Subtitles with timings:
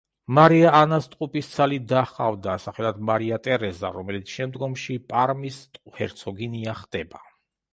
[0.37, 5.61] მარია ანას ტყუპისცალი და ჰყავდა, სახელად მარია ტერეზა, რომელიც შემდგომში პარმის
[6.01, 7.25] ჰერცოგინია ხდება.